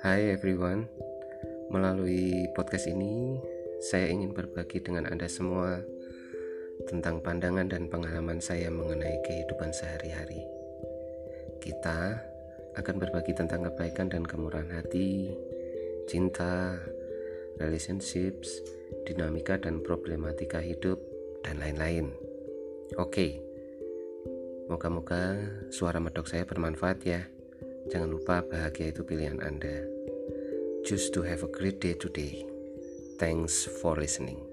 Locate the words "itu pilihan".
28.92-29.40